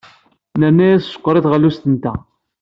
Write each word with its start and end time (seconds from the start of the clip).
Nerna-as 0.59 1.03
sskeṛ 1.05 1.35
i 1.35 1.41
teɣlust-nteɣ. 1.45 2.17